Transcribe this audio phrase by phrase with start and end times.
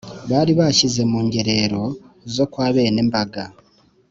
[0.29, 1.83] Balibashyize mu ngerero
[2.35, 3.43] zo kwa bene Mbaga